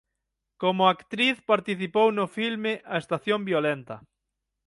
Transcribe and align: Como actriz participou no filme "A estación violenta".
Como 0.61 0.83
actriz 0.95 1.35
participou 1.51 2.07
no 2.17 2.25
filme 2.37 2.73
"A 2.93 2.95
estación 3.03 3.39
violenta". 3.51 3.95